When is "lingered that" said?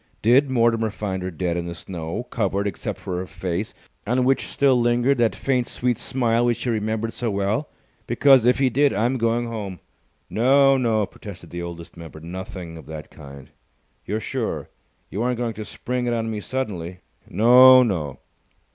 4.81-5.35